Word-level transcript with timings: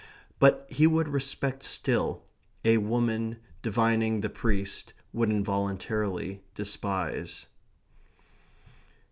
But 0.39 0.65
he 0.67 0.87
would 0.87 1.07
respect 1.09 1.61
still. 1.61 2.23
A 2.65 2.77
woman, 2.79 3.37
divining 3.61 4.19
the 4.21 4.31
priest, 4.31 4.93
would, 5.13 5.29
involuntarily, 5.29 6.41
despise. 6.55 7.45